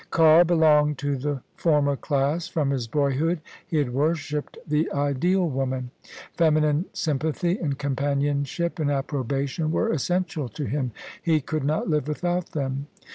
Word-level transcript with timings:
Carr 0.09 0.43
belonged 0.43 0.97
to 0.97 1.15
the 1.15 1.43
former 1.55 1.95
class: 1.95 2.47
from 2.47 2.71
his 2.71 2.87
boyhood 2.87 3.39
he 3.67 3.77
had 3.77 3.93
worshipped 3.93 4.57
the 4.65 4.91
Ideal 4.91 5.47
Woman. 5.47 5.91
Feminine 6.33 6.85
sympathy 6.91 7.59
and 7.59 7.77
companionship, 7.77 8.79
and 8.79 8.89
approbation 8.89 9.69
were 9.69 9.91
essential 9.93 10.49
to 10.49 10.65
him: 10.65 10.91
he 11.21 11.39
could 11.39 11.63
not 11.63 11.87
live 11.87 12.07
without 12.07 12.53
them. 12.53 12.87